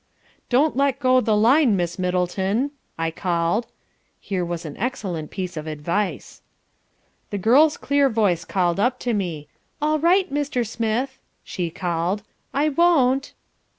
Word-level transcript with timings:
"Don't 0.49 0.75
let 0.75 0.97
go 0.97 1.21
the 1.21 1.37
line, 1.37 1.75
Miss 1.77 1.99
Middleton,' 1.99 2.71
I 2.97 3.11
called. 3.11 3.67
(Here 4.19 4.43
was 4.43 4.65
an 4.65 4.75
excellent 4.77 5.29
piece 5.29 5.55
of 5.55 5.67
advice.) 5.67 6.41
"The 7.29 7.37
girl's 7.37 7.77
clear 7.77 8.09
voice 8.09 8.43
floated 8.43 8.81
up 8.81 8.97
to 9.01 9.13
me... 9.13 9.47
'All 9.79 9.99
right, 9.99 10.33
Mr. 10.33 10.65
Smith,' 10.65 11.19
she 11.43 11.69
called, 11.69 12.23
'I 12.51 12.69
won't.'" 12.69 13.33